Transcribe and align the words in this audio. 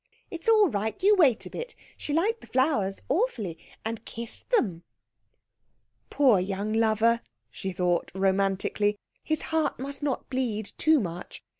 "It's 0.31 0.49
all 0.49 0.67
right 0.67 0.95
you 1.03 1.15
wait 1.15 1.45
a 1.45 1.49
bit. 1.51 1.75
She 1.95 2.11
liked 2.11 2.41
the 2.41 2.47
flowers 2.47 3.03
awfully, 3.07 3.59
and 3.85 4.03
kissed 4.03 4.49
them." 4.49 4.81
"Poor 6.09 6.39
young 6.39 6.73
lover," 6.73 7.21
she 7.51 7.71
thought 7.71 8.09
romantically, 8.15 8.97
"his 9.23 9.43
heart 9.53 9.77
must 9.77 10.01
not 10.01 10.27
bleed 10.27 10.71
too 10.79 10.99
much. 10.99 11.43